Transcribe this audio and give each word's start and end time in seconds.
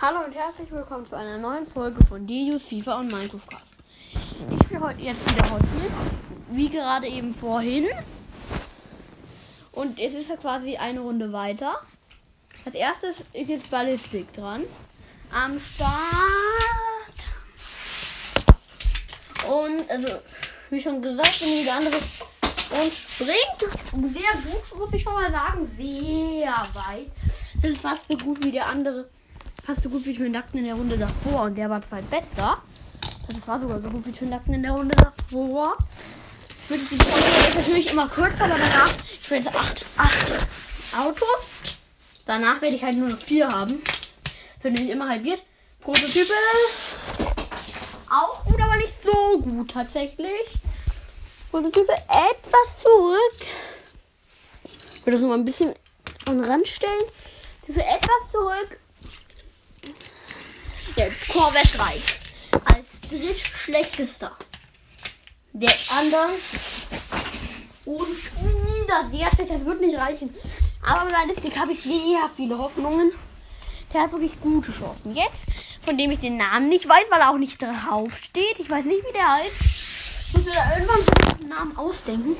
Hallo 0.00 0.24
und 0.24 0.32
herzlich 0.32 0.70
willkommen 0.70 1.04
zu 1.04 1.16
einer 1.16 1.38
neuen 1.38 1.66
Folge 1.66 1.98
von 2.06 2.24
Dius, 2.24 2.68
FIFA 2.68 3.00
und 3.00 3.10
Minecraft 3.10 3.48
Cast. 3.50 3.74
Ich 4.48 4.62
spiele 4.62 4.80
heute 4.80 5.00
jetzt 5.00 5.28
wieder 5.28 5.50
heute 5.50 5.66
mit, 5.74 5.90
wie 6.50 6.68
gerade 6.68 7.08
eben 7.08 7.34
vorhin. 7.34 7.84
Und 9.72 9.98
es 9.98 10.14
ist 10.14 10.28
ja 10.28 10.36
quasi 10.36 10.76
eine 10.76 11.00
Runde 11.00 11.32
weiter. 11.32 11.80
Als 12.64 12.76
erstes 12.76 13.16
ist 13.32 13.48
jetzt 13.48 13.68
Ballistik 13.70 14.32
dran. 14.32 14.62
Am 15.32 15.58
Start. 15.58 15.98
Und 19.48 19.90
also, 19.90 20.20
wie 20.70 20.80
schon 20.80 21.02
gesagt, 21.02 21.40
bin 21.40 21.48
ich 21.48 21.64
der 21.64 21.74
andere 21.74 21.96
und 21.96 22.92
springt 22.92 24.14
sehr 24.14 24.42
gut, 24.44 24.78
muss 24.78 24.92
ich 24.92 25.02
schon 25.02 25.14
mal 25.14 25.32
sagen. 25.32 25.66
Sehr 25.66 26.54
weit. 26.74 27.10
Das 27.60 27.72
ist 27.72 27.80
fast 27.80 28.06
so 28.06 28.16
gut 28.16 28.44
wie 28.44 28.52
der 28.52 28.68
andere. 28.68 29.08
Fast 29.68 29.82
so 29.82 29.90
gut 29.90 30.06
wie 30.06 30.14
Twin 30.14 30.32
Duckten 30.32 30.60
in 30.60 30.64
der 30.64 30.76
Runde 30.76 30.96
davor. 30.96 31.42
Und 31.42 31.58
der 31.58 31.68
war 31.68 31.82
zweitbester. 31.82 32.62
Das 33.28 33.46
war 33.46 33.60
sogar 33.60 33.78
so 33.78 33.90
gut 33.90 34.06
wie 34.06 34.12
Twin 34.12 34.30
Duckten 34.30 34.54
in 34.54 34.62
der 34.62 34.72
Runde 34.72 34.96
davor. 34.96 35.76
Wird 36.70 36.90
die 36.90 36.96
Folge 36.96 37.48
ist 37.48 37.54
natürlich 37.54 37.92
immer 37.92 38.08
kürzer, 38.08 38.44
aber 38.44 38.54
danach, 38.56 38.90
ich 39.12 39.30
werde 39.30 39.50
acht, 39.50 39.84
acht 39.98 40.32
Autos. 40.98 41.40
Danach 42.24 42.62
werde 42.62 42.76
ich 42.76 42.82
halt 42.82 42.96
nur 42.96 43.10
noch 43.10 43.18
vier 43.18 43.46
haben. 43.46 43.82
Wenn 44.62 44.74
ich 44.74 44.88
immer 44.88 45.06
halbiert. 45.06 45.42
Prototype. 45.80 46.32
Auch 48.08 48.44
gut, 48.46 48.62
aber 48.62 48.76
nicht 48.76 48.94
so 49.04 49.38
gut 49.38 49.70
tatsächlich. 49.70 50.54
Prototype 51.50 51.92
etwas 51.92 52.82
zurück. 52.82 53.48
Ich 54.94 55.02
würde 55.02 55.12
das 55.12 55.20
noch 55.20 55.28
mal 55.28 55.34
ein 55.34 55.44
bisschen 55.44 55.74
an 56.24 56.40
den 56.40 56.44
Rand 56.44 56.66
stellen. 56.66 57.04
Für 57.66 57.84
etwas 57.84 58.30
zurück. 58.32 58.78
Jetzt 60.98 61.28
Corvette 61.28 61.78
3. 61.78 61.94
Als 62.74 63.00
drittschlechtester. 63.08 64.32
Der 65.52 65.70
andere. 65.96 66.26
Und 67.84 68.18
wieder 68.34 69.08
sehr 69.08 69.30
schlecht. 69.30 69.50
Das 69.50 69.64
wird 69.64 69.80
nicht 69.80 69.96
reichen. 69.96 70.34
Aber 70.84 71.04
bei 71.04 71.12
Ballistik 71.12 71.56
habe 71.56 71.70
ich 71.70 71.82
sehr 71.82 72.28
viele 72.34 72.58
Hoffnungen. 72.58 73.12
Der 73.94 74.02
hat 74.02 74.10
wirklich 74.10 74.40
gute 74.40 74.72
Chancen. 74.72 75.14
Jetzt, 75.14 75.46
von 75.82 75.96
dem 75.96 76.10
ich 76.10 76.18
den 76.18 76.36
Namen 76.36 76.68
nicht 76.68 76.88
weiß, 76.88 77.04
weil 77.10 77.20
er 77.20 77.30
auch 77.30 77.38
nicht 77.38 77.62
drauf 77.62 78.16
steht. 78.16 78.58
Ich 78.58 78.68
weiß 78.68 78.86
nicht, 78.86 79.06
wie 79.06 79.12
der 79.12 79.34
heißt. 79.34 79.62
Ich 80.26 80.34
muss 80.34 80.44
mir 80.46 80.52
da 80.52 80.72
irgendwann 80.74 81.38
einen 81.38 81.48
Namen 81.48 81.76
ausdenken. 81.76 82.36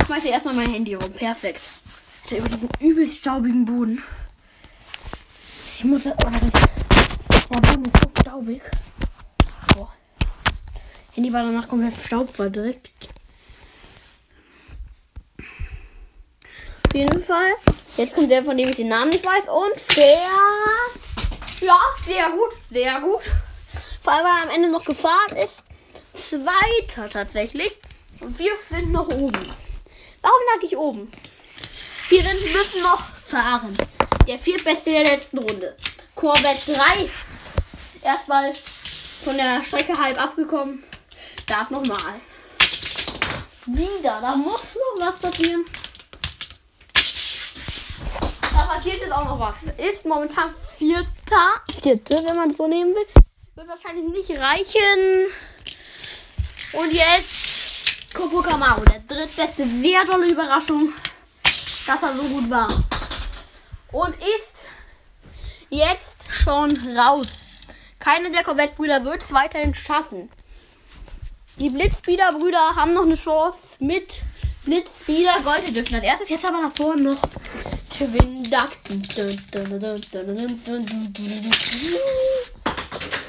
Ich 0.00 0.04
schmeiße 0.04 0.28
erstmal 0.30 0.54
mein 0.54 0.72
Handy 0.72 0.94
rum. 0.94 1.12
Perfekt. 1.12 1.60
Hat 2.24 2.32
er 2.32 2.38
über 2.38 2.48
diesen 2.48 2.68
übelst 2.80 3.18
staubigen 3.18 3.64
Boden. 3.64 4.02
Ich 5.76 5.84
muss. 5.84 6.04
Oh, 6.06 6.30
das 6.32 6.42
ist, 6.42 6.87
der 7.50 7.60
Boden 7.60 7.84
ist 7.84 8.02
so 8.02 8.10
staubig. 8.20 8.62
Boah. 9.74 9.92
Handy 11.14 11.32
war 11.32 11.42
danach 11.42 11.68
komplett 11.68 11.94
staubverdreckt. 11.94 13.08
Auf 16.86 16.94
jeden 16.94 17.22
Fall. 17.22 17.50
Jetzt 17.96 18.14
kommt 18.14 18.30
der, 18.30 18.44
von 18.44 18.56
dem 18.56 18.68
ich 18.68 18.76
den 18.76 18.88
Namen 18.88 19.10
nicht 19.10 19.24
weiß. 19.24 19.44
Und 19.48 19.96
der. 19.96 20.20
Ja, 21.60 21.78
sehr 22.06 22.30
gut. 22.30 22.56
Sehr 22.70 23.00
gut. 23.00 23.22
Vor 24.00 24.12
allem, 24.12 24.24
weil 24.24 24.32
er 24.32 24.42
am 24.44 24.54
Ende 24.54 24.70
noch 24.70 24.84
gefahren 24.84 25.36
ist. 25.36 25.62
Zweiter 26.14 27.10
tatsächlich. 27.10 27.76
Und 28.20 28.38
wir 28.38 28.52
sind 28.68 28.92
noch 28.92 29.08
oben. 29.08 29.52
Warum 30.22 30.40
lag 30.54 30.62
ich 30.62 30.76
oben? 30.76 31.10
Wir 32.08 32.22
müssen 32.22 32.82
noch 32.82 33.04
fahren. 33.26 33.76
Der 34.26 34.38
viertbeste 34.38 34.90
der 34.90 35.04
letzten 35.04 35.38
Runde. 35.38 35.76
Corvette 36.14 36.72
3. 36.72 37.08
Erstmal 38.08 38.54
von 39.22 39.36
der 39.36 39.62
Strecke 39.62 39.92
halb 39.92 40.18
abgekommen. 40.18 40.82
Darf 41.46 41.68
nochmal. 41.68 42.14
Wieder. 43.66 44.22
Da 44.22 44.34
muss 44.34 44.76
noch 44.96 45.06
was 45.06 45.18
passieren. 45.18 45.66
Da 48.40 48.62
passiert 48.62 49.02
jetzt 49.02 49.12
auch 49.12 49.26
noch 49.26 49.38
was. 49.38 49.56
Ist 49.76 50.06
momentan 50.06 50.54
vierter. 50.78 51.60
Vierte, 51.82 52.24
wenn 52.26 52.34
man 52.34 52.50
es 52.50 52.56
so 52.56 52.66
nehmen 52.66 52.94
will. 52.94 53.04
Wird 53.56 53.68
wahrscheinlich 53.68 54.06
nicht 54.06 54.40
reichen. 54.40 55.26
Und 56.72 56.90
jetzt 56.90 58.14
Copo 58.14 58.40
Camaro. 58.40 58.80
Der 58.86 59.00
drittbeste. 59.00 59.66
Sehr 59.66 60.06
tolle 60.06 60.30
Überraschung. 60.30 60.94
Dass 61.86 62.02
er 62.02 62.16
so 62.16 62.22
gut 62.22 62.48
war. 62.48 62.68
Und 63.92 64.14
ist 64.14 64.64
jetzt 65.68 66.16
schon 66.30 66.74
raus. 66.96 67.44
Keine 67.98 68.30
der 68.30 68.44
Corvette-Brüder 68.44 69.04
wird 69.04 69.22
es 69.22 69.32
weiterhin 69.32 69.74
schaffen. 69.74 70.30
Die 71.58 71.70
Blitzspeeder-Brüder 71.70 72.76
haben 72.76 72.94
noch 72.94 73.02
eine 73.02 73.16
Chance 73.16 73.76
mit 73.80 74.22
Blitzspeeder 74.64 75.40
Gold 75.42 75.74
dürfen 75.74 75.96
als 75.96 76.04
erstes. 76.04 76.28
Jetzt 76.28 76.46
aber 76.46 76.60
davor 76.60 76.94
noch 76.96 77.20
Twin 77.90 78.44
Duckten. 78.44 79.02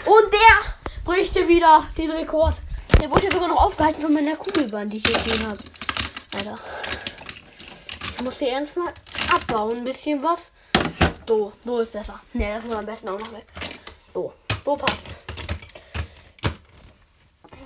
Und 0.06 0.34
der 0.34 1.04
bricht 1.04 1.36
wieder 1.36 1.88
den 1.98 2.12
Rekord. 2.12 2.56
Der 3.02 3.10
wurde 3.10 3.26
ja 3.26 3.32
sogar 3.32 3.48
noch 3.48 3.66
aufgehalten 3.66 4.02
von 4.02 4.14
meiner 4.14 4.36
Kugelbahn, 4.36 4.90
die 4.90 4.98
ich 4.98 5.08
hier 5.08 5.18
gesehen 5.18 5.48
habe. 5.48 5.60
Alter. 6.36 6.60
Ich 8.18 8.24
muss 8.24 8.38
hier 8.38 8.52
ernst 8.52 8.78
mal 8.78 8.94
abbauen, 9.34 9.78
ein 9.78 9.84
bisschen 9.84 10.22
was. 10.22 10.52
So, 11.28 11.54
so 11.66 11.80
ist 11.80 11.94
besser. 11.94 12.20
Ne, 12.34 12.54
das 12.54 12.64
muss 12.66 12.76
am 12.76 12.86
besten 12.86 13.10
auch 13.10 13.20
noch 13.20 13.32
weg. 13.32 13.46
So, 14.14 14.34
so 14.66 14.76
passt. 14.76 15.08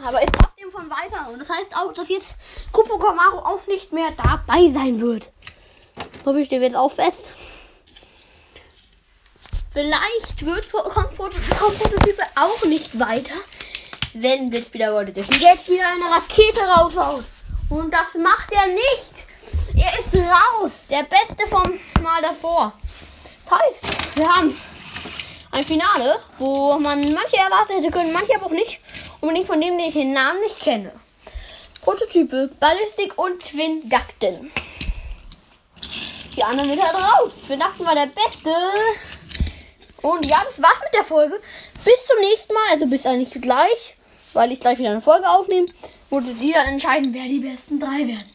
Aber 0.06 0.22
ist 0.22 0.34
trotzdem 0.34 0.70
von 0.70 0.90
weiter. 0.90 1.30
Und 1.32 1.40
das 1.40 1.50
heißt 1.50 1.76
auch, 1.76 1.94
dass 1.94 2.10
jetzt 2.10 2.36
Kupo 2.72 2.98
Camaro 2.98 3.40
auch 3.40 3.66
nicht 3.68 3.94
mehr 3.94 4.12
dabei 4.12 4.70
sein 4.72 5.00
wird. 5.00 5.32
So 6.26 6.34
viel 6.34 6.46
steht 6.46 6.62
jetzt 6.62 6.76
auch 6.76 6.92
fest. 6.92 7.26
Vielleicht 9.72 10.46
wird 10.46 10.72
kommt, 10.72 11.20
auch 12.36 12.66
nicht 12.66 13.00
weiter, 13.00 13.34
wenn 14.14 14.50
Blitzspeeder 14.50 14.94
World 14.94 15.10
Edition 15.10 15.40
jetzt 15.40 15.68
wieder 15.68 15.88
eine 15.88 16.16
Rakete 16.16 16.62
raushaut. 16.62 17.24
Und 17.70 17.92
das 17.92 18.14
macht 18.16 18.52
er 18.52 18.68
nicht. 18.68 19.26
Er 19.76 20.00
ist 20.00 20.16
raus. 20.16 20.72
Der 20.90 21.04
Beste 21.04 21.48
vom 21.50 21.80
Mal 22.04 22.22
davor. 22.22 22.74
Das 23.50 23.60
heißt, 23.60 24.18
wir 24.18 24.28
haben 24.28 24.56
ein 25.54 25.64
Finale, 25.64 26.20
wo 26.40 26.78
man 26.80 27.00
manche 27.14 27.38
erwartet 27.38 27.78
hätte 27.78 27.92
können, 27.92 28.12
manche 28.12 28.36
aber 28.36 28.48
auch 28.48 28.52
nicht. 28.52 28.80
Unbedingt 29.22 29.48
von 29.48 29.62
dem, 29.62 29.78
den 29.78 29.88
ich 29.88 29.94
den 29.94 30.14
Namen 30.14 30.42
nicht 30.42 30.60
kenne. 30.60 30.92
Prototype, 31.82 32.50
Ballistik 32.60 33.18
und 33.18 33.42
Twin 33.42 33.88
Duckten. 33.90 34.52
Die 36.36 36.44
anderen 36.44 36.70
sind 36.70 36.82
halt 36.82 36.96
raus. 36.96 37.32
Twin 37.46 37.60
Duckten 37.60 37.86
war 37.86 37.96
der 37.96 38.08
Beste. 38.08 38.54
Und 40.02 40.26
ja, 40.26 40.42
das 40.46 40.62
war's 40.62 40.82
mit 40.84 40.94
der 40.94 41.04
Folge. 41.04 41.40
Bis 41.86 42.06
zum 42.06 42.20
nächsten 42.20 42.54
Mal, 42.54 42.72
also 42.72 42.88
bis 42.88 43.06
eigentlich 43.06 43.42
gleich, 43.42 43.96
weil 44.34 44.52
ich 44.52 44.60
gleich 44.60 44.80
wieder 44.80 44.90
eine 44.92 45.02
Folge 45.02 45.30
aufnehme, 45.30 45.68
wurde 46.10 46.34
sie 46.36 46.52
dann 46.52 46.68
entscheiden, 46.68 47.14
wer 47.14 47.24
die 47.24 47.40
besten 47.40 47.80
drei 47.80 48.08
werden. 48.08 48.32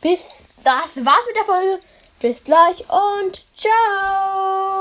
Bis 0.00 0.46
das 0.62 1.04
war's 1.04 1.26
mit 1.26 1.36
der 1.36 1.44
Folge. 1.44 1.80
Bis 2.20 2.42
gleich 2.44 2.80
und 2.88 3.44
ciao. 3.56 4.75